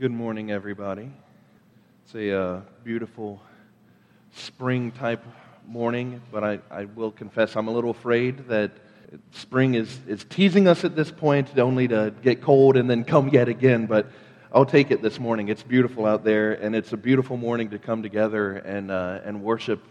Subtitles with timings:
[0.00, 1.10] Good morning, everybody.
[2.06, 3.42] It's a uh, beautiful
[4.32, 5.22] spring type
[5.66, 8.70] morning, but I, I will confess I'm a little afraid that
[9.32, 13.28] spring is, is teasing us at this point, only to get cold and then come
[13.28, 13.84] yet again.
[13.84, 14.06] But
[14.54, 15.48] I'll take it this morning.
[15.48, 19.42] It's beautiful out there, and it's a beautiful morning to come together and, uh, and
[19.42, 19.84] worship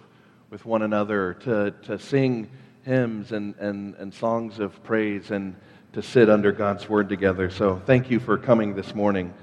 [0.50, 2.50] with one another, to, to sing
[2.84, 5.56] hymns and, and, and songs of praise, and
[5.94, 7.52] to sit under God's word together.
[7.52, 9.36] So thank you for coming this morning.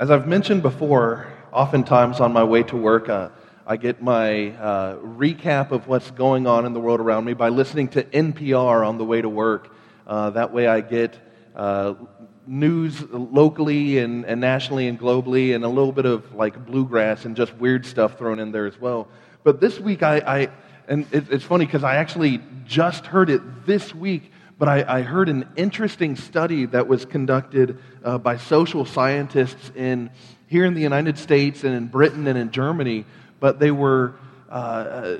[0.00, 3.28] As I've mentioned before, oftentimes on my way to work, uh,
[3.66, 7.50] I get my uh, recap of what's going on in the world around me by
[7.50, 9.74] listening to NPR on the way to work.
[10.06, 11.18] Uh, that way I get
[11.54, 11.96] uh,
[12.46, 17.36] news locally and, and nationally and globally, and a little bit of like bluegrass and
[17.36, 19.06] just weird stuff thrown in there as well.
[19.44, 20.48] But this week, I, I
[20.88, 25.00] and it, it's funny because I actually just heard it this week but I, I,
[25.00, 30.10] heard an interesting study that was conducted uh, by social scientists in,
[30.48, 33.06] here in the United States and in Britain and in Germany.
[33.40, 34.16] But they were,
[34.50, 35.16] uh,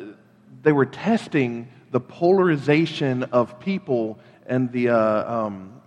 [0.63, 5.81] they were testing the polarization of people and the, uh, um,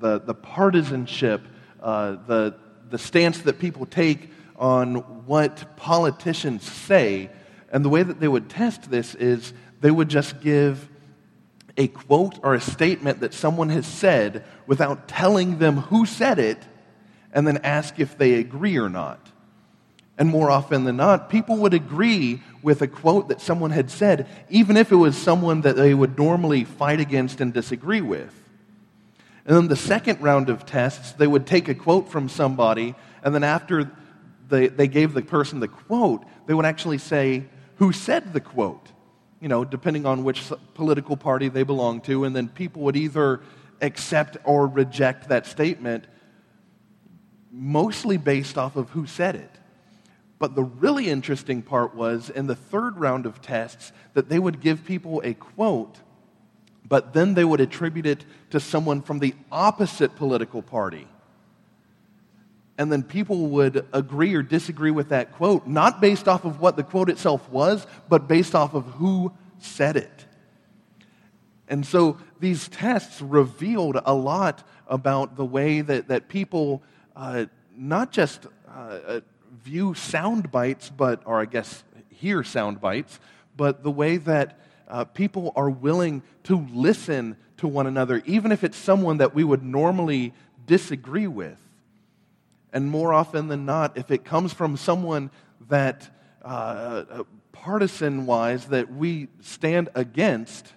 [0.00, 1.42] the, the, partisanship,
[1.80, 2.56] uh, the,
[2.90, 7.30] the stance that people take on what politicians say.
[7.70, 10.88] And the way that they would test this is they would just give
[11.78, 16.58] a quote or a statement that someone has said without telling them who said it
[17.32, 19.30] and then ask if they agree or not.
[20.18, 24.26] And more often than not, people would agree with a quote that someone had said,
[24.50, 28.34] even if it was someone that they would normally fight against and disagree with.
[29.46, 33.32] And then the second round of tests, they would take a quote from somebody, and
[33.32, 33.90] then after
[34.48, 37.44] they, they gave the person the quote, they would actually say,
[37.76, 38.88] Who said the quote?
[39.40, 40.44] You know, depending on which
[40.74, 43.40] political party they belong to, and then people would either
[43.80, 46.06] accept or reject that statement,
[47.50, 49.50] mostly based off of who said it.
[50.38, 54.60] But the really interesting part was in the third round of tests that they would
[54.60, 55.98] give people a quote,
[56.86, 61.06] but then they would attribute it to someone from the opposite political party
[62.78, 66.76] and then people would agree or disagree with that quote, not based off of what
[66.76, 70.26] the quote itself was, but based off of who said it.
[71.66, 76.82] And so these tests revealed a lot about the way that, that people
[77.16, 77.46] uh,
[77.76, 79.20] not just uh,
[79.64, 83.18] view sound bites, but, or I guess hear sound bites,
[83.56, 88.62] but the way that uh, people are willing to listen to one another, even if
[88.62, 90.32] it's someone that we would normally
[90.64, 91.60] disagree with.
[92.72, 95.30] And more often than not, if it comes from someone
[95.68, 96.08] that,
[96.42, 100.72] uh, uh partisan wise, that we stand against,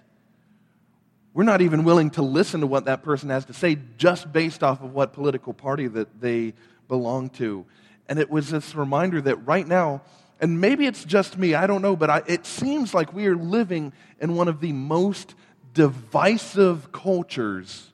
[1.34, 4.62] we're not even willing to listen to what that person has to say just based
[4.62, 6.54] off of what political party that they
[6.88, 7.64] belong to.
[8.08, 10.02] And it was this reminder that right now,
[10.40, 13.36] and maybe it's just me, I don't know, but I, it seems like we are
[13.36, 15.34] living in one of the most
[15.72, 17.90] divisive cultures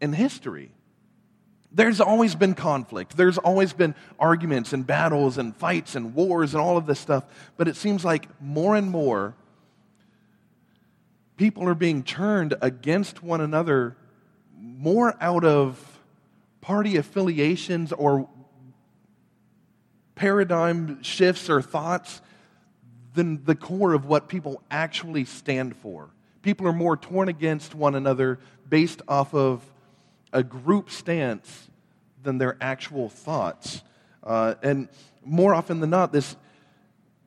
[0.00, 0.70] in history.
[1.72, 3.16] There's always been conflict.
[3.16, 7.24] There's always been arguments and battles and fights and wars and all of this stuff.
[7.56, 9.34] But it seems like more and more
[11.36, 13.96] people are being turned against one another
[14.60, 15.98] more out of
[16.60, 18.28] party affiliations or
[20.14, 22.20] paradigm shifts or thoughts
[23.14, 26.10] than the core of what people actually stand for.
[26.42, 28.38] People are more torn against one another
[28.68, 29.64] based off of
[30.32, 31.68] a group stance
[32.22, 33.82] than their actual thoughts.
[34.22, 34.88] Uh, and
[35.24, 36.36] more often than not, this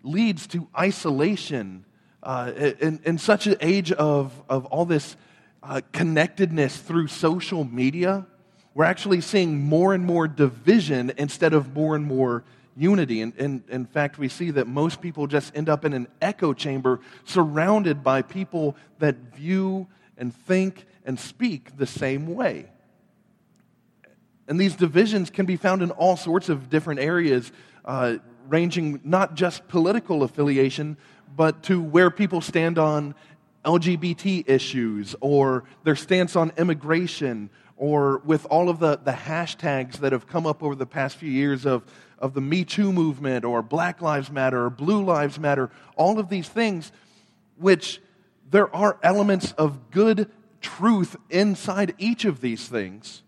[0.03, 1.85] leads to isolation.
[2.21, 5.15] Uh, in, in, such an age of, of all this
[5.61, 8.25] uh, connectedness through social media,
[8.73, 12.43] we're actually seeing more and more division instead of more and more
[12.75, 13.21] unity.
[13.21, 16.53] And, and in fact, we see that most people just end up in an echo
[16.53, 19.87] chamber surrounded by people that view
[20.17, 22.67] and think and speak the same way.
[24.47, 27.51] And these divisions can be found in all sorts of different areas,
[27.85, 28.17] uh,
[28.47, 30.97] ranging not just political affiliation,
[31.35, 33.15] but to where people stand on
[33.63, 40.11] LGBT issues or their stance on immigration or with all of the, the hashtags that
[40.11, 41.83] have come up over the past few years of,
[42.19, 46.29] of the Me Too movement or Black Lives Matter or Blue Lives Matter, all of
[46.29, 46.91] these things,
[47.57, 48.01] which
[48.51, 50.29] there are elements of good
[50.61, 53.22] truth inside each of these things.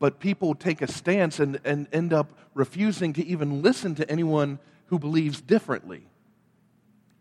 [0.00, 4.58] But people take a stance and, and end up refusing to even listen to anyone
[4.86, 6.02] who believes differently.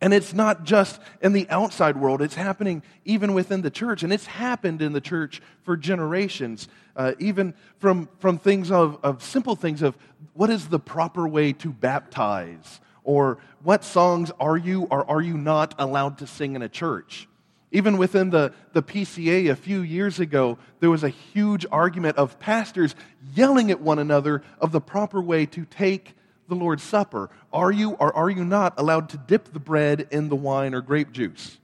[0.01, 4.01] And it's not just in the outside world, it's happening even within the church.
[4.01, 9.21] And it's happened in the church for generations, uh, even from, from things of, of
[9.21, 9.97] simple things of
[10.33, 15.37] what is the proper way to baptize, or what songs are you or are you
[15.37, 17.27] not allowed to sing in a church.
[17.71, 22.39] Even within the, the PCA a few years ago, there was a huge argument of
[22.39, 22.95] pastors
[23.35, 26.15] yelling at one another of the proper way to take
[26.47, 27.29] the Lord's Supper.
[27.53, 30.81] Are you or are you not allowed to dip the bread in the wine or
[30.81, 31.59] grape juice?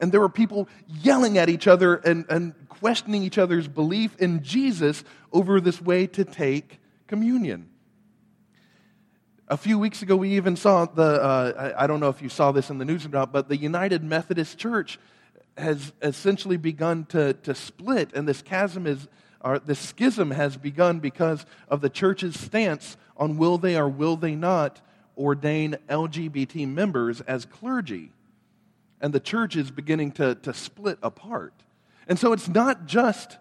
[0.00, 4.42] And there were people yelling at each other and, and questioning each other's belief in
[4.42, 7.68] Jesus over this way to take communion.
[9.48, 12.52] A few weeks ago, we even saw the, uh, I don't know if you saw
[12.52, 14.98] this in the news or not, but the United Methodist Church
[15.56, 19.08] has essentially begun to, to split, and this chasm is,
[19.40, 24.16] or this schism has begun because of the church's stance on will they or will
[24.16, 24.80] they not
[25.16, 28.12] ordain LGBT members as clergy.
[29.00, 31.54] And the church is beginning to, to split apart.
[32.06, 33.38] And so it's not just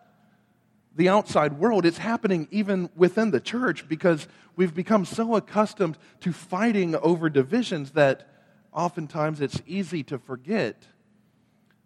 [0.96, 6.34] the outside world, it's happening even within the church because we've become so accustomed to
[6.34, 8.28] fighting over divisions that
[8.74, 10.88] oftentimes it's easy to forget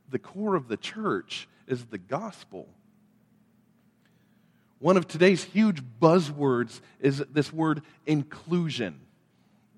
[0.10, 2.68] the core of the church is the gospel.
[4.80, 9.00] One of today's huge buzzwords is this word inclusion.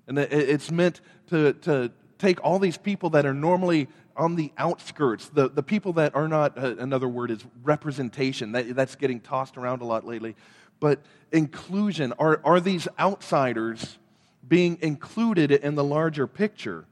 [0.06, 5.28] And it's meant to, to take all these people that are normally on the outskirts,
[5.28, 8.52] the, the people that are not, uh, another word is representation.
[8.52, 10.34] That, that's getting tossed around a lot lately.
[10.80, 13.98] But inclusion, are, are these outsiders
[14.46, 16.84] being included in the larger picture?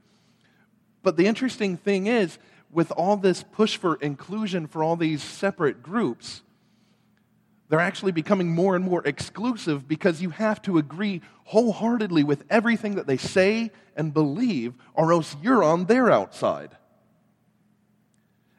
[1.03, 2.39] But the interesting thing is,
[2.77, 6.43] with all this push for inclusion for all these separate groups,
[7.71, 12.97] they're actually becoming more and more exclusive because you have to agree wholeheartedly with everything
[12.97, 16.77] that they say and believe, or else you're on their outside.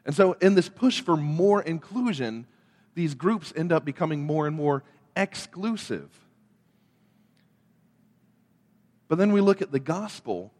[0.04, 2.48] And so, in this push for more inclusion,
[2.96, 4.82] these groups end up becoming more and more
[5.16, 6.10] exclusive.
[9.06, 10.52] But then we look at the gospel,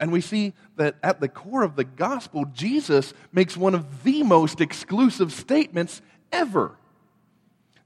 [0.00, 4.22] and we see that at the core of the gospel, Jesus makes one of the
[4.22, 6.02] most exclusive statements
[6.32, 6.76] ever.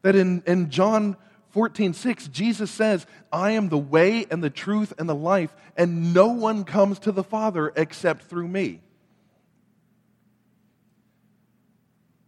[0.03, 1.17] That in, in John
[1.51, 6.15] 14, 6, Jesus says, I am the way and the truth and the life, and
[6.15, 8.81] no one comes to the Father except through me.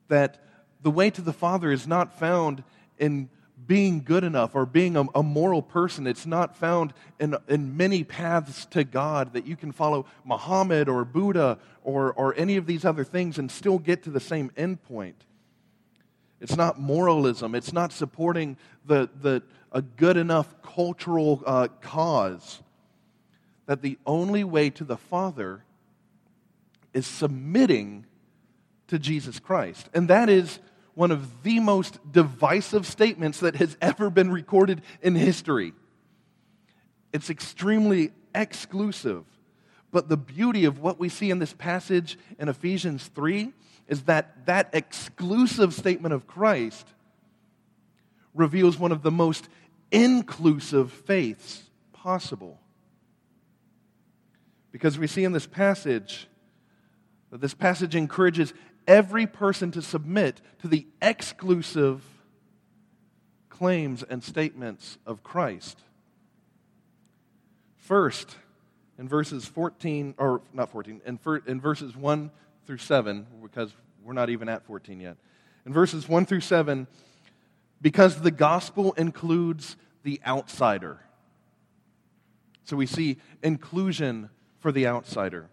[0.08, 0.42] That
[0.82, 2.64] the way to the Father is not found
[2.98, 3.30] in
[3.66, 6.06] being good enough or being a, a, moral person.
[6.06, 11.04] It's not found in, in many paths to God that you can follow Muhammad or
[11.04, 15.14] Buddha or, or any of these other things and still get to the same endpoint.
[16.40, 17.54] It's not moralism.
[17.54, 19.42] It's not supporting the, the,
[19.72, 22.62] a good enough cultural uh, cause.
[23.66, 25.64] That the only way to the Father
[26.92, 28.06] is submitting
[28.88, 29.88] to Jesus Christ.
[29.94, 30.58] And that is
[30.94, 35.72] one of the most divisive statements that has ever been recorded in history.
[37.12, 39.24] It's extremely exclusive.
[39.92, 43.52] But the beauty of what we see in this passage in Ephesians 3
[43.88, 46.86] is that that exclusive statement of Christ
[48.34, 49.48] reveals one of the most
[49.90, 52.60] inclusive faiths possible.
[54.70, 56.28] Because we see in this passage
[57.30, 58.54] that this passage encourages
[58.86, 62.02] every person to submit to the exclusive
[63.48, 65.78] claims and statements of Christ.
[67.76, 68.36] First,
[68.98, 72.30] in verses 14, or not 14, in, in verses 1
[72.66, 73.72] through 7, because
[74.02, 75.16] we're not even at 14 yet.
[75.66, 76.86] In verses 1 through 7,
[77.82, 81.00] because the gospel includes the outsider.
[82.64, 85.48] So we see inclusion for the outsider.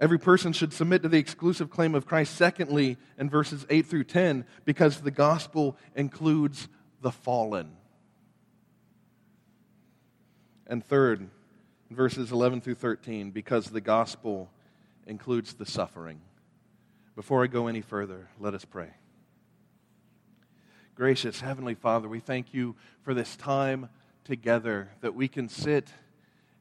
[0.00, 2.34] Every person should submit to the exclusive claim of Christ.
[2.34, 6.68] Secondly, in verses 8 through 10, because the gospel includes
[7.02, 7.72] the fallen.
[10.66, 11.28] And third,
[11.90, 14.50] in verses 11 through 13, because the gospel
[15.06, 16.22] includes the suffering.
[17.14, 18.88] Before I go any further, let us pray.
[20.94, 23.90] Gracious Heavenly Father, we thank you for this time
[24.24, 25.88] together that we can sit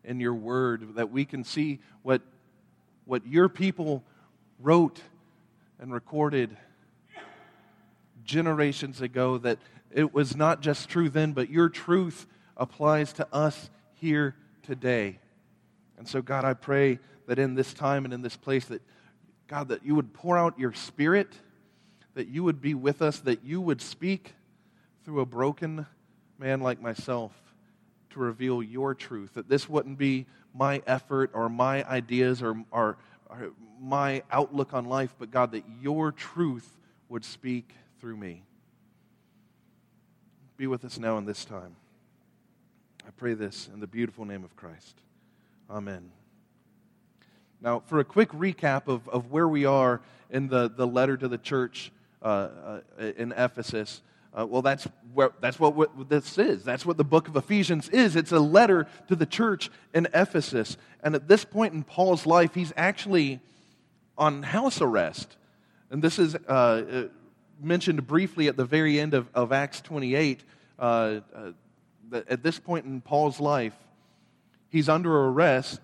[0.03, 2.22] in your word, that we can see what
[3.09, 4.03] what your people
[4.59, 5.01] wrote
[5.79, 6.55] and recorded
[8.23, 9.57] generations ago, that
[9.89, 15.17] it was not just true then, but your truth applies to us here today.
[15.97, 18.83] And so, God, I pray that in this time and in this place, that
[19.47, 21.33] God, that you would pour out your spirit,
[22.13, 24.35] that you would be with us, that you would speak
[25.03, 25.87] through a broken
[26.37, 27.31] man like myself,
[28.11, 32.98] to reveal your truth, that this wouldn't be my effort or my ideas or, or,
[33.29, 33.51] or
[33.82, 36.77] my outlook on life, but God, that your truth
[37.08, 38.44] would speak through me.
[40.58, 41.75] Be with us now in this time.
[43.08, 44.96] I pray this in the beautiful name of Christ.
[45.70, 46.12] Amen.
[47.62, 51.27] Now, for a quick recap of, of where we are in the, the letter to
[51.27, 51.91] the church
[52.22, 52.82] uh, uh,
[53.18, 54.01] in Ephesus,
[54.38, 56.63] uh, well, that's, where, that's what, what this is.
[56.63, 58.15] That's what the book of Ephesians is.
[58.15, 60.77] It's a letter to the church in Ephesus.
[61.03, 63.39] And at this point in Paul's life, he's actually
[64.17, 65.36] on house arrest.
[65.89, 67.03] And this is uh, uh
[67.62, 70.43] mentioned briefly at the very end of, of Acts 28.
[70.77, 71.51] Uh, uh,
[72.27, 73.75] at this point in Paul's life,
[74.69, 75.81] he's under arrest,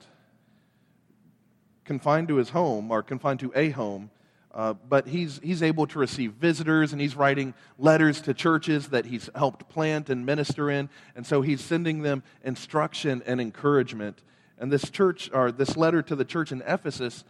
[1.83, 4.09] confined to his home, or confined to a home
[4.55, 9.05] uh, but he's, he's able to receive visitors and he's writing letters to churches that
[9.05, 10.89] he's helped plant and minister in.
[11.13, 14.23] And so he's sending them instruction and encouragement.
[14.57, 17.25] And this church, or this letter to the church in Ephesus,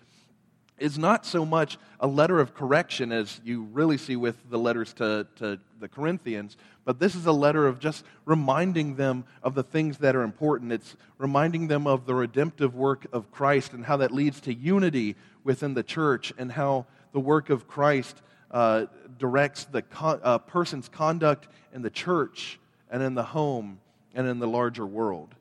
[0.77, 4.93] is not so much a letter of correction as you really see with the letters
[4.93, 9.63] to, to the Corinthians, but this is a letter of just reminding them of the
[9.63, 10.71] things that are important.
[10.71, 15.15] It's reminding them of the redemptive work of Christ and how that leads to unity
[15.43, 20.89] within the church and how the work of Christ uh, directs the con- uh, person's
[20.89, 22.59] conduct in the church
[22.91, 23.79] and in the home
[24.13, 25.33] and in the larger world.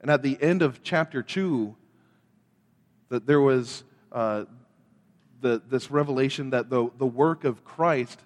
[0.00, 1.72] And at the end of chapter 2,
[3.10, 4.46] that there was uh,
[5.40, 8.18] the, this revelation that the, the work of Christ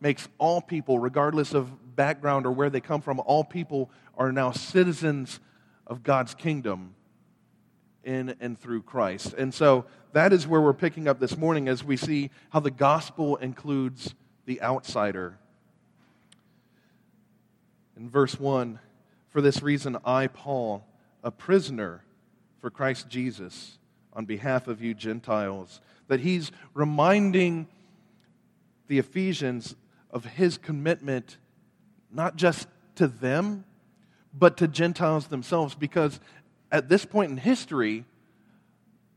[0.00, 4.52] makes all people, regardless of background or where they come from, all people are now
[4.52, 5.40] citizens
[5.84, 6.94] of God's kingdom
[8.08, 9.34] in and through Christ.
[9.36, 12.70] And so that is where we're picking up this morning as we see how the
[12.70, 14.14] gospel includes
[14.46, 15.38] the outsider.
[17.96, 18.78] In verse 1,
[19.28, 20.86] for this reason, I, Paul,
[21.22, 22.02] a prisoner
[22.60, 23.78] for Christ Jesus,
[24.14, 27.68] on behalf of you Gentiles, that he's reminding
[28.86, 29.76] the Ephesians
[30.10, 31.36] of his commitment
[32.10, 33.64] not just to them,
[34.32, 36.20] but to Gentiles themselves, because
[36.70, 38.04] at this point in history,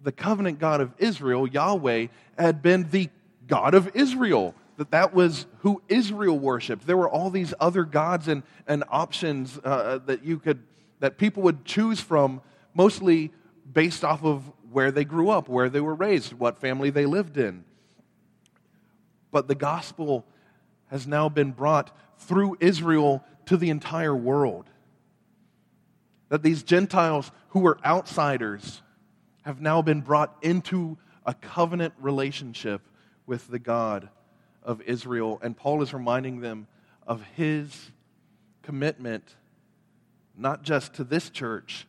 [0.03, 3.09] the covenant God of Israel, Yahweh, had been the
[3.47, 4.55] God of Israel.
[4.77, 6.87] That that was who Israel worshipped.
[6.87, 10.63] There were all these other gods and, and options uh, that you could
[11.01, 12.41] that people would choose from,
[12.73, 13.31] mostly
[13.71, 17.37] based off of where they grew up, where they were raised, what family they lived
[17.37, 17.65] in.
[19.31, 20.25] But the gospel
[20.87, 24.69] has now been brought through Israel to the entire world.
[26.31, 28.81] That these Gentiles who were outsiders
[29.41, 32.81] have now been brought into a covenant relationship
[33.25, 34.07] with the God
[34.63, 35.41] of Israel.
[35.43, 36.67] And Paul is reminding them
[37.05, 37.91] of his
[38.63, 39.35] commitment,
[40.37, 41.85] not just to this church,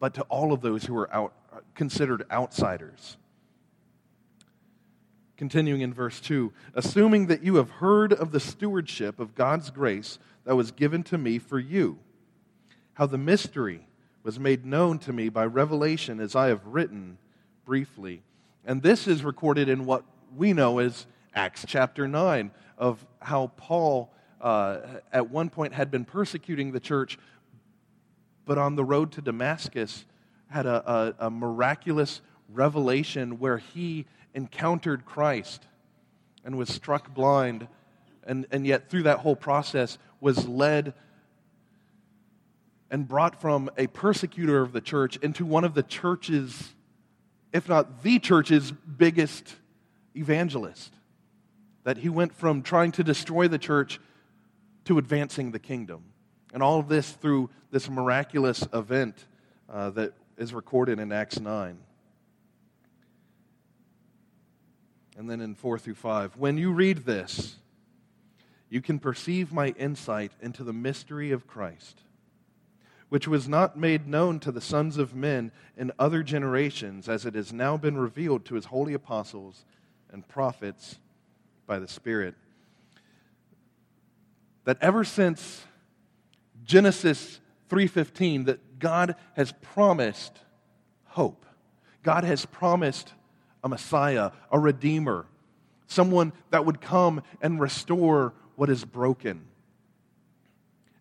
[0.00, 1.32] but to all of those who are out,
[1.76, 3.16] considered outsiders.
[5.36, 10.18] Continuing in verse 2 assuming that you have heard of the stewardship of God's grace
[10.42, 12.00] that was given to me for you,
[12.96, 13.86] how the mystery
[14.22, 17.18] was made known to me by revelation as I have written
[17.66, 18.22] briefly.
[18.64, 20.02] And this is recorded in what
[20.34, 24.10] we know as Acts chapter 9 of how Paul
[24.40, 24.78] uh,
[25.12, 27.18] at one point had been persecuting the church,
[28.46, 30.06] but on the road to Damascus
[30.48, 35.66] had a, a, a miraculous revelation where he encountered Christ
[36.46, 37.68] and was struck blind,
[38.24, 40.94] and, and yet through that whole process was led
[42.96, 46.72] and brought from a persecutor of the church into one of the church's,
[47.52, 49.54] if not the church's, biggest
[50.16, 50.94] evangelist.
[51.84, 54.00] That he went from trying to destroy the church
[54.86, 56.04] to advancing the kingdom.
[56.54, 59.26] And all of this through this miraculous event
[59.68, 61.76] uh, that is recorded in Acts 9.
[65.18, 66.38] And then in 4 through 5.
[66.38, 67.56] When you read this,
[68.70, 72.00] you can perceive my insight into the mystery of Christ
[73.08, 77.34] which was not made known to the sons of men in other generations, as it
[77.34, 79.64] has now been revealed to his holy apostles
[80.10, 80.98] and prophets
[81.66, 82.34] by the Spirit.
[84.64, 85.64] That ever since
[86.64, 90.40] Genesis 3:15 that God has promised
[91.04, 91.46] hope.
[92.02, 93.14] God has promised
[93.64, 95.26] a Messiah, a redeemer,
[95.86, 99.46] someone that would come and restore what is broken.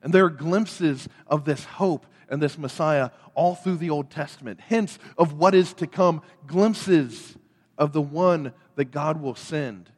[0.06, 4.62] And there are glimpses of this hope and this Messiah all through the Old Testament,
[4.62, 7.36] hints of what is to come, glimpses
[7.76, 9.90] of the one that God will send.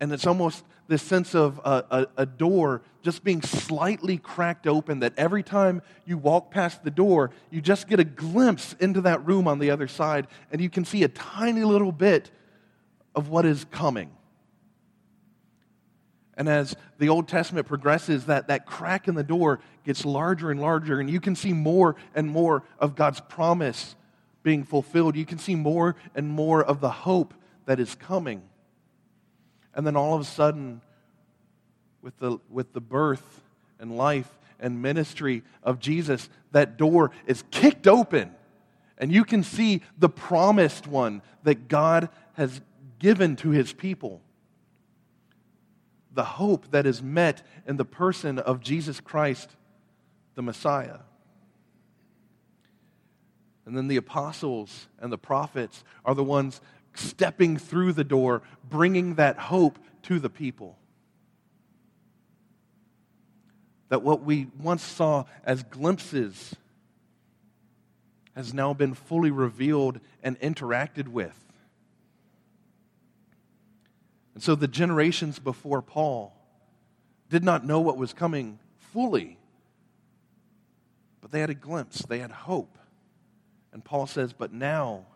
[0.00, 5.00] And it's almost this sense of a, a, a, door just being slightly cracked open,
[5.00, 9.26] that every time you walk past the door, you just get a glimpse into that
[9.26, 12.30] room on the other side, and you can see a tiny little bit
[13.14, 14.10] of what is coming.
[16.38, 20.60] And as the Old Testament progresses, that, that crack in the door gets larger and
[20.60, 23.96] larger, and you can see more and more of God's promise
[24.44, 25.16] being fulfilled.
[25.16, 27.34] You can see more and more of the hope
[27.66, 28.42] that is coming.
[29.74, 30.80] And then all of a sudden,
[32.02, 33.42] with the, with the birth
[33.80, 38.30] and life and ministry of Jesus, that door is kicked open.
[38.96, 42.60] And you can see the promised one that God has
[43.00, 44.22] given to his people
[46.18, 49.54] the hope that is met in the person of Jesus Christ,
[50.34, 50.98] the Messiah.
[53.64, 56.60] And then the apostles and the prophets are the ones
[56.92, 60.76] stepping through the door, bringing that hope to the people.
[63.88, 66.56] That what we once saw as glimpses
[68.34, 71.47] has now been fully revealed and interacted with.
[74.38, 76.32] And so the generations before Paul
[77.28, 78.60] did not know what was coming
[78.92, 79.36] fully,
[81.20, 82.78] but they had a glimpse, they had hope.
[83.72, 85.06] And Paul says, But now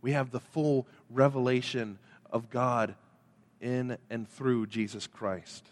[0.00, 1.98] we have the full revelation
[2.30, 2.94] of God
[3.60, 5.68] in and through Jesus Christ.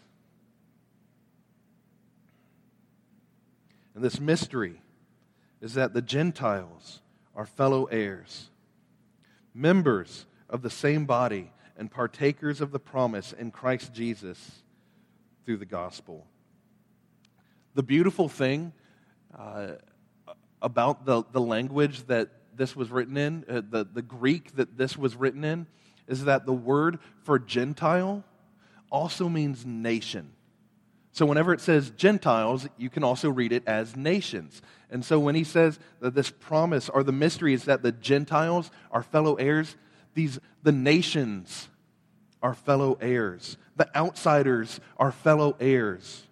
[3.95, 4.83] And this mystery
[5.61, 7.01] is that the Gentiles
[7.35, 8.51] are fellow heirs,
[9.55, 14.63] members of the same body and partakers of the promise in Christ Jesus
[15.45, 16.25] through the gospel.
[17.75, 18.73] The beautiful thing
[19.37, 19.73] uh,
[20.61, 24.97] about the, the language that this was written in, uh, the, the Greek that this
[24.97, 25.67] was written in,
[26.07, 28.23] is that the word for Gentile
[28.91, 30.31] also means nation.
[31.11, 34.61] So whenever it says Gentiles, you can also read it as nations.
[34.89, 38.71] And so when he says that this promise or the mystery is that the Gentiles
[38.91, 39.75] are fellow heirs,
[40.17, 41.69] these, the nations
[42.41, 43.55] are fellow heirs.
[43.75, 46.23] The outsiders are fellow heirs.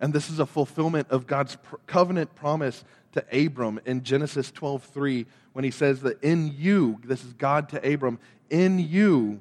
[0.00, 5.64] And this is a fulfillment of God's covenant promise to Abram in Genesis 12:3 when
[5.64, 9.40] he says that in you, this is God to Abram, in you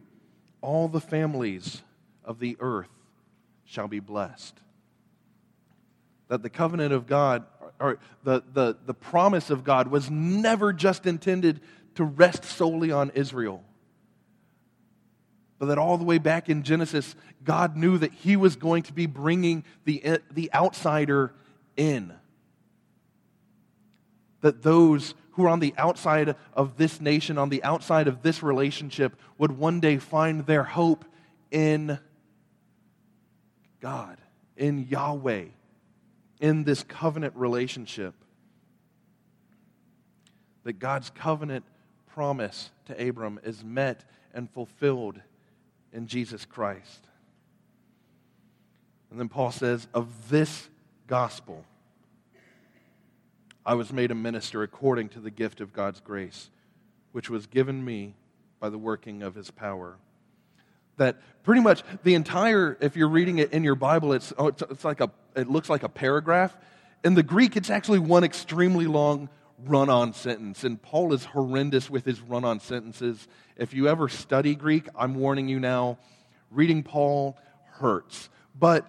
[0.61, 1.81] all the families
[2.23, 2.89] of the earth
[3.63, 4.59] shall be blessed.
[6.27, 7.45] That the covenant of God
[7.79, 11.61] or the, the, the promise of God was never just intended
[11.95, 13.63] to rest solely on Israel.
[15.57, 18.93] But that all the way back in Genesis, God knew that He was going to
[18.93, 21.33] be bringing the, the outsider
[21.77, 22.13] in.
[24.41, 28.43] That those who are on the outside of this nation, on the outside of this
[28.43, 31.05] relationship, would one day find their hope
[31.51, 31.99] in
[33.81, 34.17] God,
[34.57, 35.45] in Yahweh,
[36.41, 38.13] in this covenant relationship.
[40.63, 41.63] That God's covenant
[42.15, 45.19] promise to Abram is met and fulfilled
[45.91, 47.07] in Jesus Christ.
[49.11, 50.69] And then Paul says, Of this
[51.07, 51.65] gospel,
[53.65, 56.49] I was made a minister according to the gift of God's grace,
[57.11, 58.15] which was given me
[58.61, 59.97] by the working of his power.
[60.95, 64.61] That pretty much the entire, if you're reading it in your Bible, it's, oh, it's,
[64.61, 66.55] it's like a, it looks like a paragraph.
[67.03, 69.27] In the Greek, it's actually one extremely long
[69.63, 70.63] run on sentence.
[70.63, 73.27] And Paul is horrendous with his run on sentences.
[73.57, 75.97] If you ever study Greek, I'm warning you now,
[76.51, 78.29] reading Paul hurts.
[78.57, 78.85] But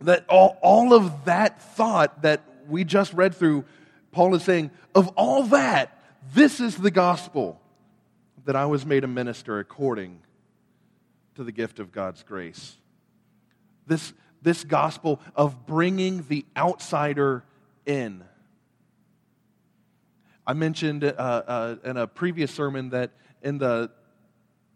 [0.00, 3.64] that all, all of that thought that we just read through,
[4.12, 5.96] Paul is saying, of all that,
[6.34, 7.60] this is the gospel
[8.44, 10.20] that I was made a minister according
[11.34, 12.76] to the gift of God's grace.
[13.86, 17.44] This, this gospel of bringing the outsider
[17.86, 18.24] in.
[20.50, 23.88] I mentioned uh, uh, in a previous sermon that in, the,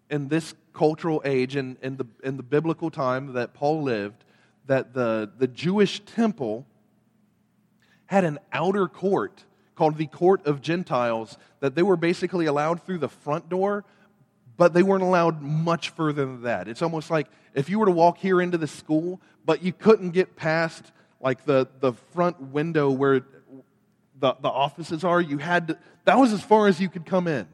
[0.09, 4.25] in this cultural age, in, in, the, in the biblical time that Paul lived,
[4.67, 6.65] that the, the Jewish temple
[8.07, 9.43] had an outer court
[9.75, 13.85] called the court of Gentiles that they were basically allowed through the front door,
[14.57, 16.69] but they weren't allowed much further than that.
[16.69, 20.13] It's almost like if you were to walk here into the school, but you couldn't
[20.13, 23.23] get past like the, the front window where
[24.25, 27.29] the, the offices are, you had to, that was as far as you could come
[27.29, 27.47] in.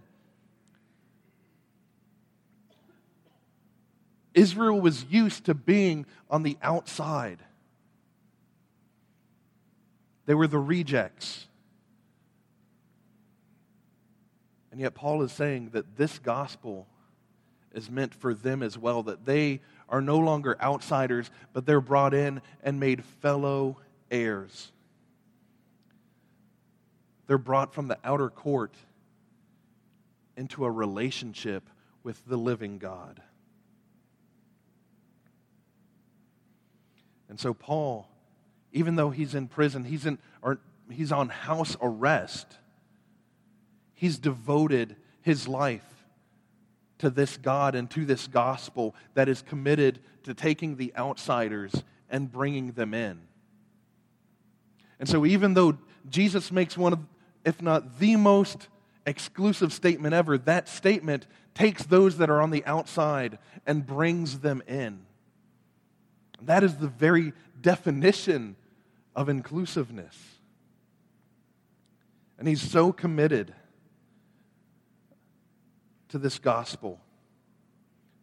[4.34, 7.40] Israel was used to being on the outside.
[10.26, 11.48] They were the rejects.
[14.70, 16.86] And yet, Paul is saying that this gospel
[17.74, 22.14] is meant for them as well, that they are no longer outsiders, but they're brought
[22.14, 23.78] in and made fellow
[24.08, 24.70] heirs.
[27.30, 28.74] They're brought from the outer court
[30.36, 31.62] into a relationship
[32.02, 33.22] with the living God.
[37.28, 38.08] And so, Paul,
[38.72, 40.58] even though he's in prison, he's, in, or
[40.90, 42.48] he's on house arrest,
[43.94, 46.04] he's devoted his life
[46.98, 52.32] to this God and to this gospel that is committed to taking the outsiders and
[52.32, 53.20] bringing them in.
[54.98, 56.98] And so, even though Jesus makes one of,
[57.44, 58.68] if not the most
[59.06, 64.62] exclusive statement ever, that statement takes those that are on the outside and brings them
[64.66, 65.00] in.
[66.42, 68.56] That is the very definition
[69.14, 70.16] of inclusiveness.
[72.38, 73.54] And he's so committed
[76.08, 76.98] to this gospel,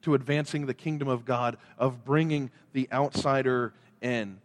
[0.01, 4.39] to advancing the kingdom of God, of bringing the outsider in.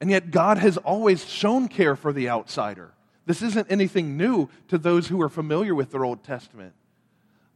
[0.00, 2.92] And yet, God has always shown care for the outsider.
[3.28, 6.72] This isn't anything new to those who are familiar with their Old Testament.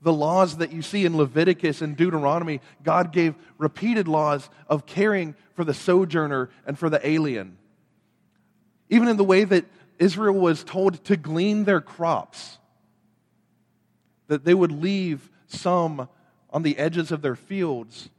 [0.03, 5.35] The laws that you see in Leviticus and Deuteronomy, God gave repeated laws of caring
[5.55, 7.57] for the sojourner and for the alien.
[8.91, 9.65] Even in the way that
[9.99, 12.59] Israel was told to glean their crops
[14.27, 16.07] that they would leave some
[16.51, 18.11] on the edges of their fields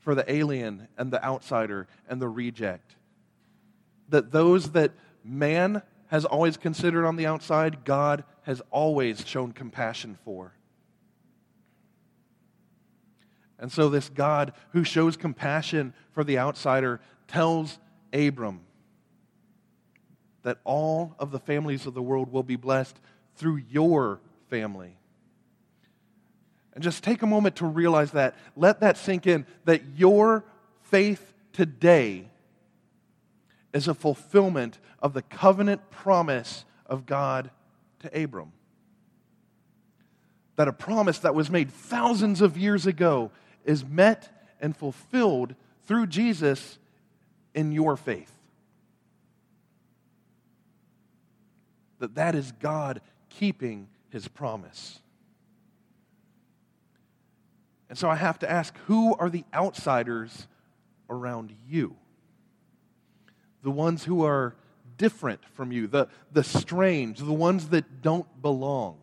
[0.00, 2.94] for the alien and the outsider and the reject.
[4.10, 4.92] That those that
[5.24, 5.80] man
[6.10, 10.52] has always considered on the outside, God has always shown compassion for.
[13.60, 17.78] And so, this God who shows compassion for the outsider tells
[18.12, 18.60] Abram
[20.42, 22.98] that all of the families of the world will be blessed
[23.36, 24.96] through your family.
[26.74, 28.34] And just take a moment to realize that.
[28.56, 30.44] Let that sink in that your
[30.82, 32.30] faith today
[33.72, 37.50] is a fulfillment of the covenant promise of God
[38.00, 38.52] to Abram.
[40.56, 43.30] That a promise that was made thousands of years ago
[43.64, 44.28] is met
[44.60, 45.54] and fulfilled
[45.84, 46.78] through Jesus
[47.54, 48.32] in your faith.
[51.98, 55.00] That that is God keeping his promise.
[57.88, 60.46] And so I have to ask who are the outsiders
[61.08, 61.96] around you?
[63.62, 64.54] The ones who are
[64.96, 68.98] different from you, the, the strange, the ones that don't belong.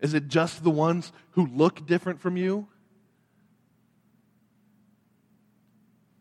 [0.00, 2.66] Is it just the ones who look different from you?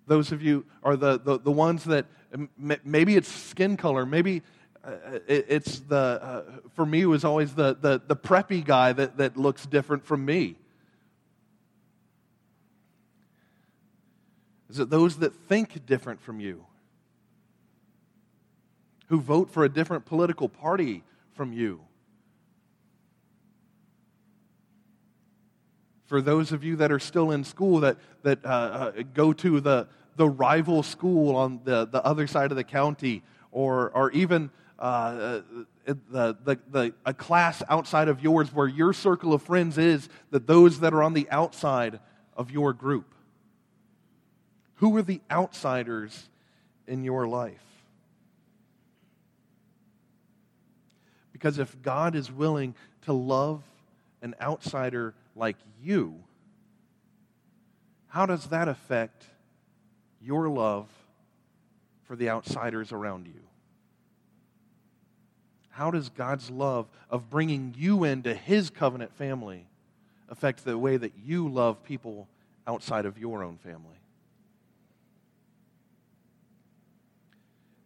[0.05, 2.05] Those of you are the, the, the ones that
[2.83, 4.41] maybe it's skin color, maybe
[4.83, 6.43] uh, it's the, uh,
[6.75, 10.25] for me, it was always the, the, the preppy guy that, that looks different from
[10.25, 10.55] me.
[14.69, 16.65] Is it those that think different from you?
[19.07, 21.03] Who vote for a different political party
[21.33, 21.81] from you?
[26.05, 29.59] For those of you that are still in school that, that uh, uh, go to
[29.59, 34.49] the, the rival school on the, the other side of the county, or, or even
[34.77, 35.41] uh, uh,
[35.85, 40.47] the, the, the, a class outside of yours where your circle of friends is that
[40.47, 41.99] those that are on the outside
[42.35, 43.13] of your group.
[44.79, 46.27] Who are the outsiders
[46.87, 47.63] in your life?
[51.31, 53.61] Because if God is willing to love
[54.21, 56.15] an outsider like you,
[58.07, 59.25] how does that affect
[60.21, 60.87] your love
[62.03, 63.41] for the outsiders around you?
[65.79, 69.65] how does God's love of bringing you into his covenant family
[70.27, 72.27] affect the way that you love people
[72.67, 73.98] outside of your own family?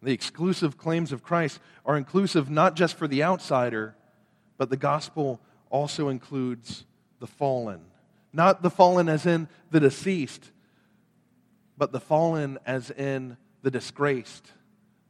[0.04, 3.96] The exclusive claims of Christ are inclusive not just for the outsider,
[4.56, 5.40] but the gospel
[5.70, 6.84] also includes
[7.18, 7.80] the fallen.
[8.32, 10.50] Not the fallen as in the deceased,
[11.76, 14.52] but the fallen as in the disgraced,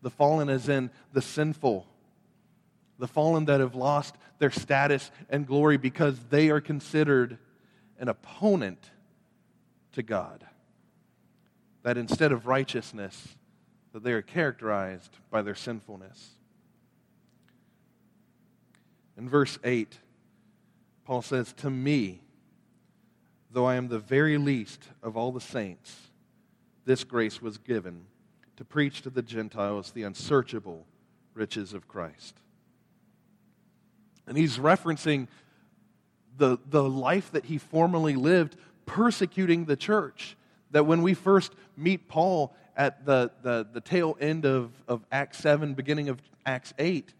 [0.00, 1.86] the fallen as in the sinful
[2.98, 7.38] the fallen that have lost their status and glory because they are considered
[7.98, 8.90] an opponent
[9.92, 10.46] to God.
[11.82, 13.36] That instead of righteousness,
[13.94, 16.32] that they are characterized by their sinfulness.
[19.16, 19.98] In verse 8,
[21.06, 22.20] Paul says, To me,
[23.50, 26.10] though I am the very least of all the saints,
[26.84, 28.04] this grace was given
[28.58, 30.84] to preach to the Gentiles the unsearchable
[31.34, 32.34] riches of Christ
[34.26, 35.28] and he's referencing
[36.36, 40.36] the, the life that he formerly lived persecuting the church.
[40.70, 45.38] That when we first meet Paul at the, the, the tail end of, of Acts
[45.38, 47.12] 7, beginning of Acts 8,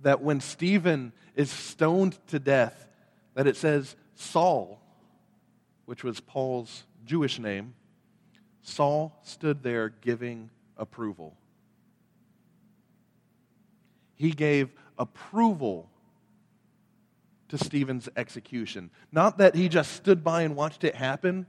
[0.00, 2.86] that when Stephen is stoned to death,
[3.34, 4.80] that it says Saul,
[5.84, 7.74] which was Paul's Jewish name,
[8.62, 11.36] Saul stood there giving approval.
[14.16, 15.90] He gave approval
[17.48, 18.90] to Stephen's execution.
[19.12, 21.46] Not that he just stood by and watched it happen,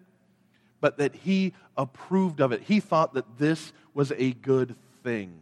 [0.79, 2.63] but that he approved of it.
[2.63, 5.41] He thought that this was a good thing.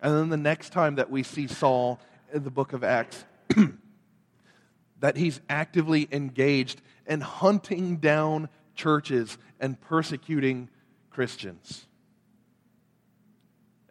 [0.00, 2.00] And then the next time that we see Saul
[2.32, 3.24] in the book of Acts,
[5.00, 10.68] that he's actively engaged in hunting down churches and persecuting
[11.10, 11.86] Christians.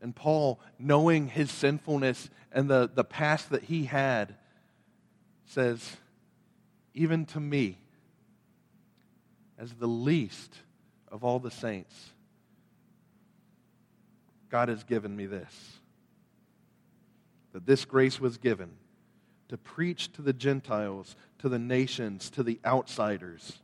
[0.01, 4.35] And Paul, knowing his sinfulness and the, the past that he had,
[5.45, 5.97] says,
[6.93, 7.77] Even to me,
[9.57, 10.55] as the least
[11.11, 12.11] of all the saints,
[14.49, 15.79] God has given me this.
[17.53, 18.71] That this grace was given
[19.49, 23.59] to preach to the Gentiles, to the nations, to the outsiders,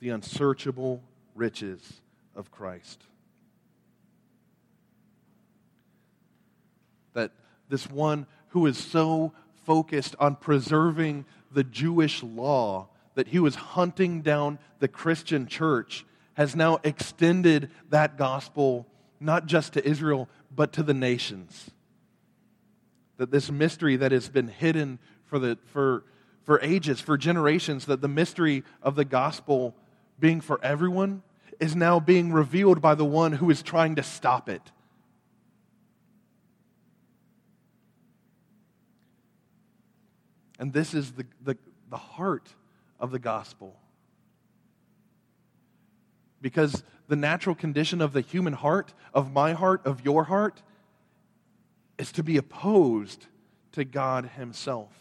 [0.00, 1.02] the unsearchable
[1.34, 2.00] riches
[2.34, 3.02] of Christ.
[7.12, 7.32] That
[7.68, 9.32] this one who is so
[9.66, 16.56] focused on preserving the Jewish law that he was hunting down the Christian church has
[16.56, 18.86] now extended that gospel
[19.20, 21.70] not just to Israel, but to the nations.
[23.18, 26.04] That this mystery that has been hidden for, the, for,
[26.44, 29.74] for ages, for generations, that the mystery of the gospel
[30.18, 31.22] being for everyone
[31.58, 34.62] is now being revealed by the one who is trying to stop it.
[40.58, 41.56] And this is the, the,
[41.88, 42.54] the heart
[42.98, 43.79] of the gospel.
[46.40, 50.62] Because the natural condition of the human heart, of my heart, of your heart,
[51.98, 53.26] is to be opposed
[53.72, 54.92] to God Himself.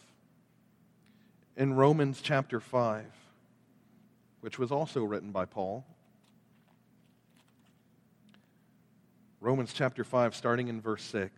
[1.56, 3.06] In Romans chapter 5,
[4.41, 5.86] which was also written by Paul,
[9.41, 11.32] Romans chapter 5, starting in verse 6.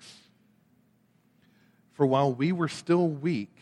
[1.93, 3.55] For while we were still weak,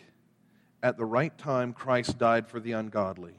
[0.82, 3.39] at the right time, Christ died for the ungodly.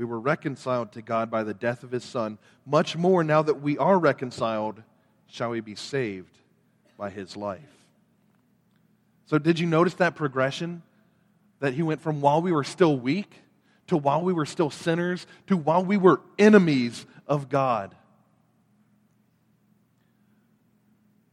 [0.00, 2.38] we were reconciled to God by the death of his Son.
[2.64, 4.82] Much more, now that we are reconciled,
[5.26, 6.38] shall we be saved
[6.96, 7.60] by his life.
[9.26, 10.82] So, did you notice that progression?
[11.58, 13.30] That he went from while we were still weak
[13.88, 17.94] to while we were still sinners to while we were enemies of God.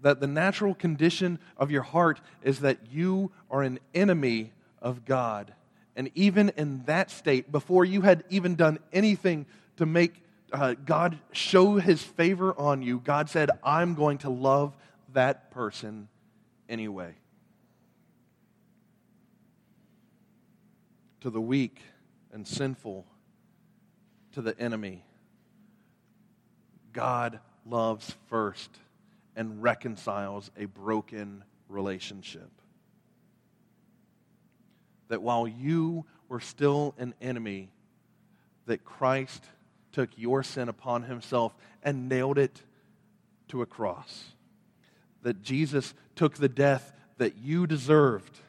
[0.01, 4.51] That the natural condition of your heart is that you are an enemy
[4.81, 5.53] of God.
[5.97, 11.17] And even in that state, before you had even done anything to make uh, God
[11.31, 14.77] show his favor on you, God said, I'm going to love
[15.13, 16.07] that person
[16.69, 17.15] anyway.
[21.21, 21.81] To the weak
[22.31, 23.03] and sinful,
[24.33, 25.03] to the enemy,
[26.93, 28.69] God loves first
[29.35, 32.56] and reconciles a broken relationship
[35.09, 37.69] that while you were still an enemy,
[38.65, 39.43] that Christ
[39.91, 42.61] took your sin upon himself and nailed it
[43.47, 44.25] to a cross.
[45.23, 48.39] That Jesus took the death that you deserved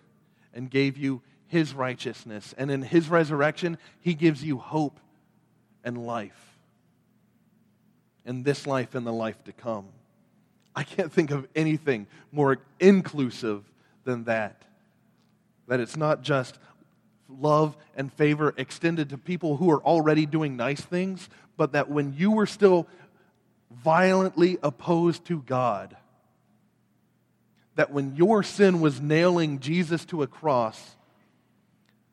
[0.52, 2.54] and gave you his righteousness.
[2.58, 5.00] And in his resurrection, he gives you hope
[5.84, 6.56] and life.
[8.26, 9.86] In this life and the life to come.
[10.76, 13.64] I can't think of anything more inclusive
[14.04, 14.62] than that.
[15.68, 16.58] That it's not just
[17.28, 22.14] love and favor extended to people who are already doing nice things, but that when
[22.16, 22.88] you were still
[23.70, 25.96] violently opposed to God,
[27.74, 30.96] that when your sin was nailing Jesus to a cross,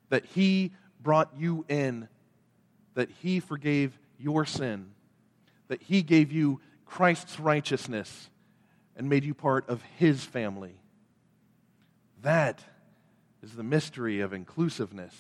[0.10, 2.08] that He brought you in,
[2.94, 4.92] that He forgave your sin,
[5.70, 8.30] that He gave you Christ's righteousness
[8.96, 10.76] and made you part of His family.
[12.22, 12.62] That
[13.46, 15.14] is the mystery of inclusiveness.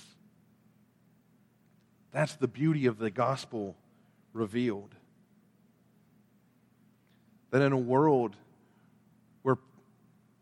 [2.12, 3.76] That's the beauty of the gospel
[4.34, 4.96] revealed.
[7.52, 8.36] That in a world
[9.44, 9.58] where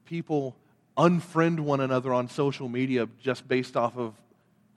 [0.05, 0.55] people
[0.97, 4.13] unfriend one another on social media just based off of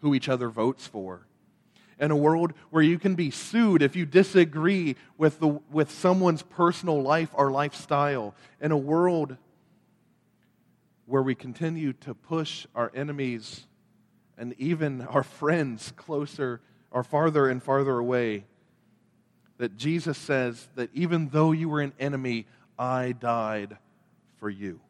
[0.01, 1.21] who each other votes for,
[2.01, 6.43] in a world where you can be sued if you disagree with, the, with someone's
[6.43, 9.37] personal life or lifestyle, in a world
[11.07, 13.67] where we continue to push our enemies
[14.37, 18.45] and even our friends closer or farther and farther away,
[19.59, 22.47] that Jesus says that even though you were an enemy,
[22.79, 23.79] I died
[24.39, 24.81] for you.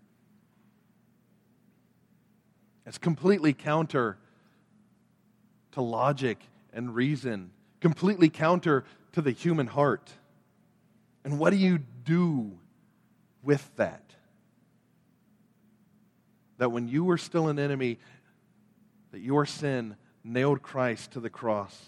[2.86, 4.18] It's completely counter
[5.72, 6.38] to logic
[6.72, 7.50] and reason,
[7.80, 10.12] completely counter to the human heart.
[11.24, 12.58] And what do you do
[13.42, 14.15] with that?
[16.58, 17.98] That when you were still an enemy,
[19.12, 21.80] that your sin nailed Christ to the cross.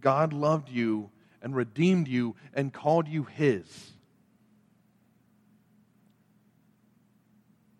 [0.00, 3.92] God loved you and redeemed you and called you His.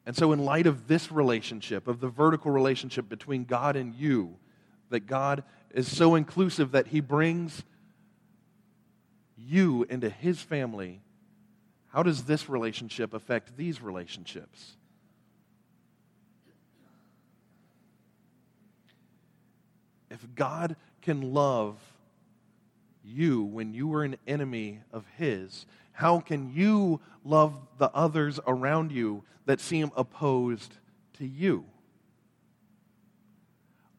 [0.07, 4.37] And so, in light of this relationship, of the vertical relationship between God and you,
[4.89, 7.63] that God is so inclusive that He brings
[9.37, 11.03] you into His family,
[11.89, 14.78] how does this relationship affect these relationships?
[20.11, 21.77] If God can love
[23.05, 28.93] you when you were an enemy of His, how can you love the others around
[28.93, 30.77] you that seem opposed
[31.15, 31.65] to you?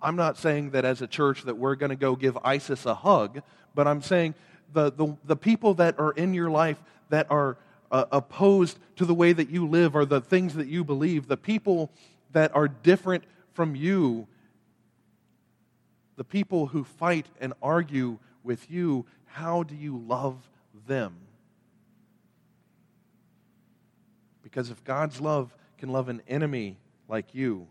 [0.02, 2.96] I'm not saying that as a church that we're going to go give ISIS a
[2.96, 3.42] hug,
[3.76, 4.36] but I'm saying
[4.74, 7.58] the, the, the people that are in your life that are
[7.92, 11.38] uh, opposed to the way that you live or the things that you believe, the
[11.38, 11.90] people
[12.32, 14.28] that are different from you,
[16.20, 20.36] the people who fight and argue with you, how do you love
[20.86, 21.16] them?
[24.44, 26.76] Because if God's love can love an enemy
[27.08, 27.68] like you,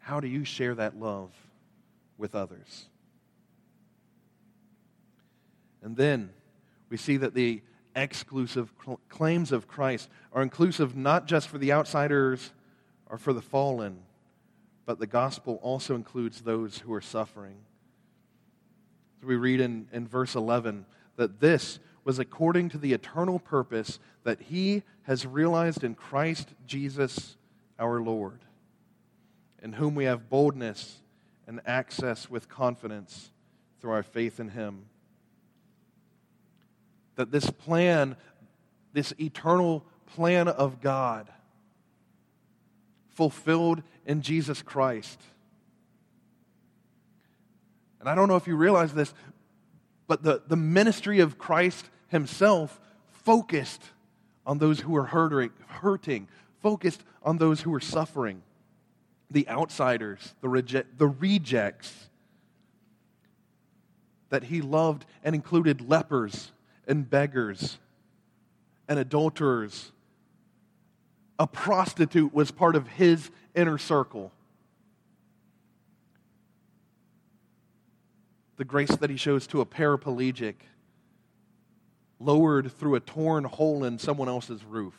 [0.00, 1.30] how do you share that love
[2.18, 2.86] with others?
[5.82, 6.30] And then
[6.88, 7.62] we see that the
[7.94, 8.72] exclusive
[9.08, 12.50] claims of Christ are inclusive not just for the outsiders
[13.08, 13.98] or for the fallen,
[14.86, 17.56] but the gospel also includes those who are suffering.
[19.20, 23.98] So we read in, in verse 11 that this was according to the eternal purpose
[24.22, 27.36] that he has realized in Christ Jesus
[27.78, 28.40] our Lord,
[29.60, 31.00] in whom we have boldness
[31.48, 33.32] and access with confidence
[33.80, 34.86] through our faith in him.
[37.16, 38.16] That this plan,
[38.92, 41.28] this eternal plan of God,
[43.16, 45.18] fulfilled in Jesus Christ.
[47.98, 49.12] And I don't know if you realize this,
[50.06, 52.78] but the, the ministry of Christ himself
[53.24, 53.82] focused
[54.46, 56.28] on those who are hurting, hurting,
[56.60, 58.42] focused on those who are suffering,
[59.30, 62.10] the outsiders, the, reject, the rejects.
[64.28, 66.52] That he loved and included lepers
[66.86, 67.78] and beggars
[68.88, 69.90] and adulterers
[71.38, 74.32] a prostitute was part of his inner circle.
[78.56, 80.54] The grace that he shows to a paraplegic,
[82.18, 84.94] lowered through a torn hole in someone else's roof.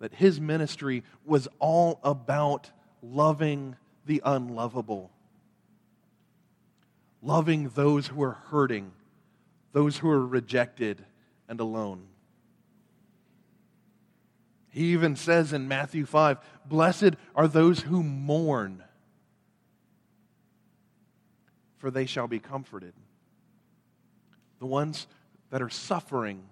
[0.00, 5.12] That his ministry was all about loving the unlovable,
[7.22, 8.90] loving those who are hurting,
[9.72, 11.04] those who are rejected
[11.48, 12.08] and alone.
[14.72, 18.82] He even says in Matthew 5 Blessed are those who mourn,
[21.76, 22.94] for they shall be comforted.
[24.60, 25.06] The ones
[25.50, 26.44] that are suffering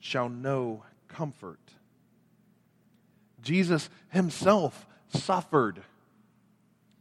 [0.00, 1.60] shall know comfort.
[3.40, 5.82] Jesus himself suffered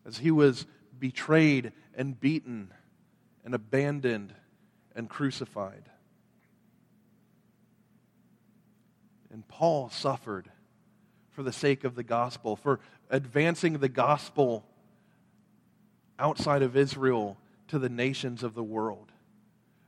[0.05, 0.67] as he was
[0.99, 2.71] betrayed and beaten
[3.43, 4.35] and abandoned
[4.95, 5.89] and crucified.
[9.35, 10.49] And Paul suffered
[11.31, 12.79] for the sake of the gospel, for
[13.09, 14.63] advancing the gospel
[16.17, 17.35] outside of Israel
[17.67, 19.11] to the nations of the world,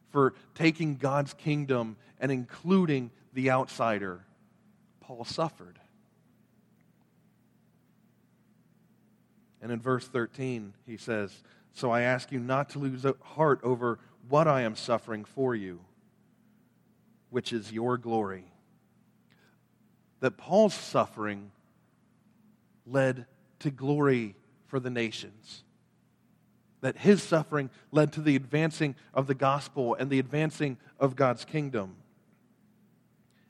[0.09, 4.25] for taking God's kingdom and including the outsider.
[4.99, 5.79] Paul suffered.
[9.61, 11.31] And in verse 13, he says,
[11.71, 15.79] So I ask you not to lose heart over what I am suffering for you,
[17.29, 18.51] which is your glory
[20.19, 21.51] that Paul's suffering
[22.85, 23.25] led
[23.59, 24.35] to glory
[24.67, 25.63] for the nations.
[26.81, 31.45] That his suffering led to the advancing of the gospel and the advancing of God's
[31.45, 31.95] kingdom.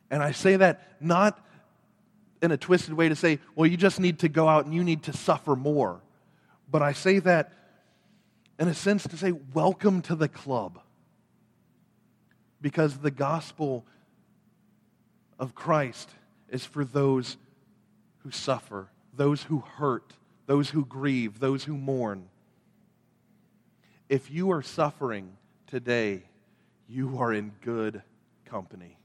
[0.09, 1.43] And I say that not
[2.41, 4.83] in a twisted way to say, well, you just need to go out and you
[4.83, 6.01] need to suffer more.
[6.69, 7.53] But I say that
[8.59, 10.79] in a sense to say, welcome to the club.
[12.61, 13.85] Because the gospel
[15.37, 16.09] of Christ
[16.49, 17.37] is for those
[18.19, 20.13] who suffer, those who hurt,
[20.45, 22.29] those who grieve, those who mourn.
[24.09, 25.37] If you are suffering
[25.67, 26.23] today,
[26.87, 28.01] you are in good
[28.45, 28.97] company.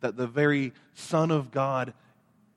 [0.00, 1.94] That the very Son of God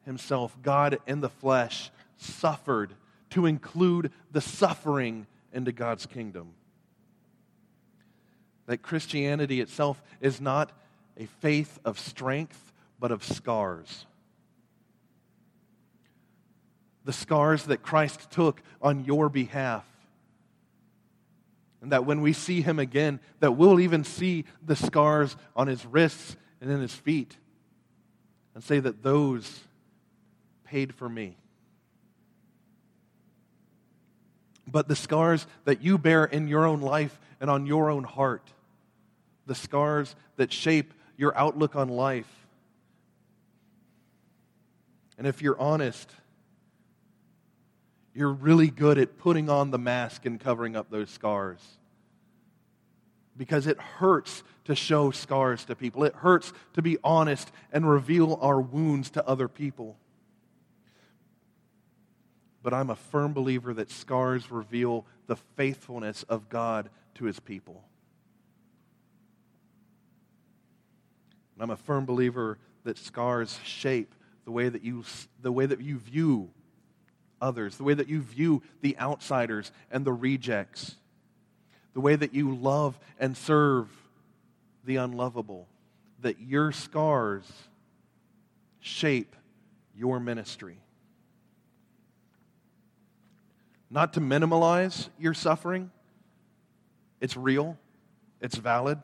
[0.05, 2.93] Himself, God in the flesh, suffered
[3.31, 6.53] to include the suffering into God's kingdom.
[8.65, 10.71] That Christianity itself is not
[11.21, 14.05] a faith of strength, but of scars
[17.03, 19.85] the scars that Christ took on your behalf.
[21.81, 25.83] And that when we see him again, that we'll even see the scars on his
[25.85, 27.35] wrists and in his feet
[28.53, 29.61] and say that those
[30.63, 31.35] paid for me.
[34.67, 38.47] But the scars that you bear in your own life and on your own heart,
[39.47, 42.47] the scars that shape your outlook on life.
[45.19, 46.09] And if you're honest,
[48.15, 51.61] you're really good at putting on the mask and covering up those scars.
[53.37, 56.03] Because it hurts to show scars to people.
[56.05, 59.97] It hurts to be honest and reveal our wounds to other people.
[62.63, 67.83] But I'm a firm believer that scars reveal the faithfulness of God to his people.
[71.61, 75.03] I'm a firm believer that scars shape the way that you,
[75.41, 76.49] the way that you view
[77.39, 80.95] others, the way that you view the outsiders and the rejects,
[81.93, 83.87] the way that you love and serve
[84.85, 85.67] the unlovable,
[86.21, 87.45] that your scars
[88.79, 89.35] shape
[89.95, 90.77] your ministry.
[93.89, 95.91] Not to minimalize your suffering,
[97.19, 97.77] it's real,
[98.39, 98.97] it's valid,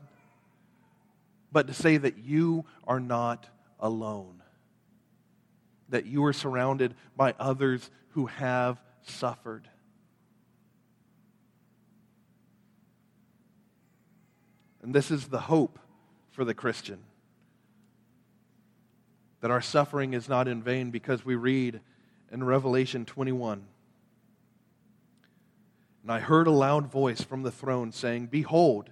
[1.57, 3.47] but to say that you are not
[3.79, 4.43] alone
[5.89, 9.67] that you are surrounded by others who have suffered.
[14.83, 15.79] And this is the hope
[16.29, 16.99] for the Christian
[19.41, 21.79] that our suffering is not in vain because we read
[22.31, 23.65] in Revelation 21.
[26.03, 28.91] And I heard a loud voice from the throne saying, Behold,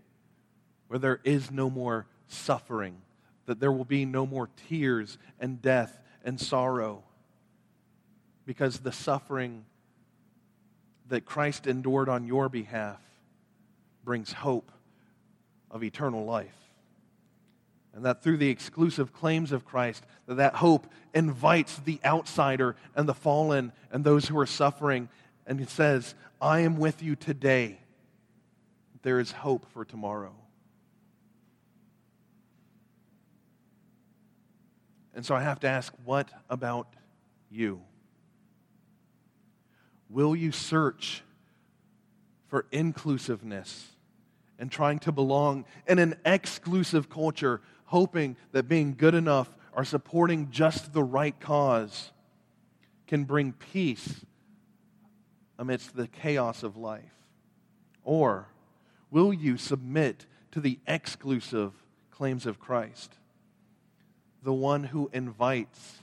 [0.91, 2.97] where there is no more suffering
[3.45, 7.01] that there will be no more tears and death and sorrow
[8.45, 9.63] because the suffering
[11.07, 12.99] that Christ endured on your behalf
[14.03, 14.69] brings hope
[15.69, 16.57] of eternal life.
[17.93, 23.07] And that through the exclusive claims of Christ, that that hope invites the outsider and
[23.07, 25.07] the fallen and those who are suffering.
[25.47, 27.79] And it says, I am with you today.
[29.03, 30.35] There is hope for tomorrow.
[35.13, 36.87] And so I have to ask, what about
[37.49, 37.81] you?
[40.09, 41.23] Will you search
[42.47, 43.87] for inclusiveness
[44.59, 50.51] and trying to belong in an exclusive culture, hoping that being good enough or supporting
[50.51, 52.11] just the right cause
[53.07, 54.25] can bring peace
[55.57, 57.13] amidst the chaos of life?
[58.03, 58.47] Or
[59.09, 61.73] will you submit to the exclusive
[62.09, 63.17] claims of Christ?
[64.41, 65.99] The one who invites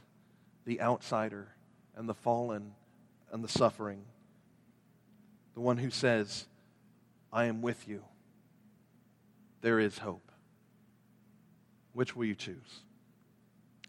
[0.65, 1.49] the outsider
[1.97, 2.73] and the fallen
[3.33, 4.05] and the suffering,
[5.55, 6.47] the one who says,
[7.33, 8.05] I am with you.
[9.61, 10.31] There is hope.
[11.93, 12.83] Which will you choose?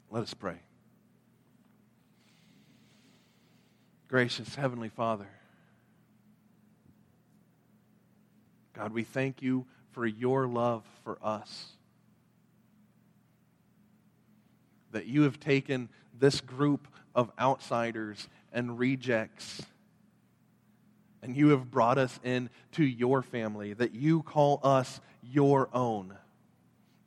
[0.10, 0.62] Let us pray.
[4.08, 5.30] Gracious Heavenly Father,
[8.74, 11.74] God, we thank you for your love for us.
[14.92, 19.62] That you have taken this group of outsiders and rejects
[21.22, 26.16] and you have brought us in to your family, that you call us your own.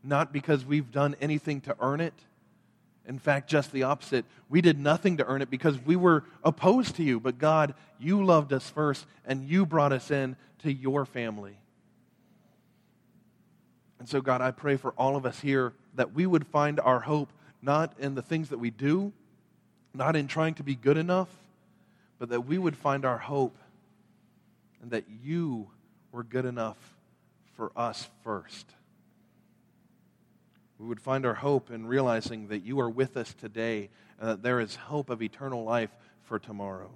[0.03, 2.15] Not because we've done anything to earn it.
[3.07, 4.25] In fact, just the opposite.
[4.49, 7.19] We did nothing to earn it because we were opposed to you.
[7.19, 11.57] But God, you loved us first and you brought us in to your family.
[13.99, 17.01] And so, God, I pray for all of us here that we would find our
[17.01, 19.13] hope not in the things that we do,
[19.95, 21.29] not in trying to be good enough,
[22.19, 23.57] but that we would find our hope
[24.83, 25.69] and that you
[26.11, 26.77] were good enough
[27.57, 28.67] for us first.
[30.79, 33.89] We would find our hope in realizing that you are with us today
[34.19, 35.91] and that there is hope of eternal life
[36.25, 36.91] for tomorrow.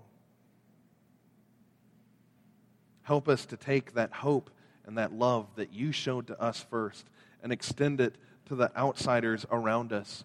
[3.03, 4.51] Help us to take that hope
[4.87, 7.07] and that love that you showed to us first
[7.43, 10.25] and extend it to the outsiders around us,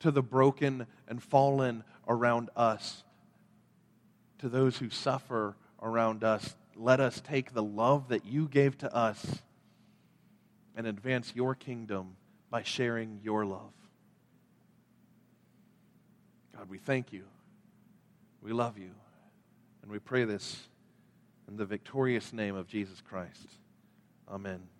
[0.00, 3.04] to the broken and fallen around us,
[4.38, 8.94] to those who suffer around us, let us take the love that you gave to
[8.94, 9.42] us
[10.76, 12.16] and advance your kingdom
[12.50, 13.72] by sharing your love.
[16.56, 17.24] God, we thank you.
[18.42, 18.90] We love you.
[19.82, 20.68] And we pray this
[21.48, 23.58] in the victorious name of Jesus Christ.
[24.28, 24.79] Amen.